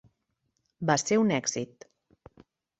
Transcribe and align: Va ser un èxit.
Va 0.91 0.95
ser 1.03 1.19
un 1.25 1.37
èxit. 1.37 1.89